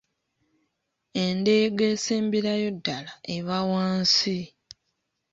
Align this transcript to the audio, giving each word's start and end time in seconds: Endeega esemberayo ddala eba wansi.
Endeega 1.23 1.83
esemberayo 1.93 2.69
ddala 2.77 3.13
eba 3.35 3.57
wansi. 3.71 4.37